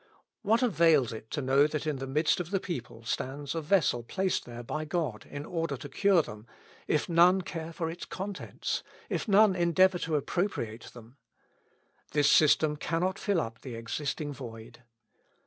[0.41, 4.01] What avails it to know that in the midst of the people stands a vessel
[4.01, 6.47] placed there by God in order to cure them,
[6.87, 11.17] if none care for its contents, if none endeavour to appropriate them?
[12.13, 14.81] This system cannot fill up the existing void.